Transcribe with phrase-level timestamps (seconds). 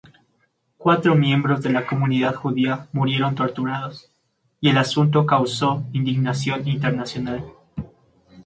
[0.79, 4.09] Cuatro miembros de la comunidad judía murieron torturados,
[4.59, 7.43] y el asunto causó indignación internacional.